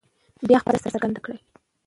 [0.47, 1.37] بیا خپل نظر څرګند کړئ.